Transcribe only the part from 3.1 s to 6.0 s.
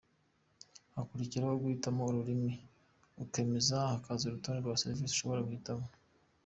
ukemeza, hakaza urutonde rwa serivisi ushobora guhitamo.